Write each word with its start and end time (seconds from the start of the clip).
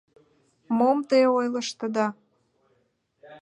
—Мом 0.77 0.97
те 1.09 1.19
ойлыштыда! 1.37 2.07